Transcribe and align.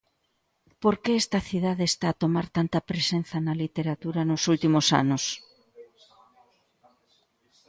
Por 0.81 0.95
que 1.03 1.11
esta 1.21 1.39
cidade 1.49 1.83
está 1.91 2.07
a 2.11 2.17
tomar 2.23 2.47
tanta 2.57 2.85
presenza 2.89 3.37
na 3.45 3.53
literatura 3.63 4.21
nos 4.29 4.43
últimos 4.53 4.85
anos? 5.01 5.23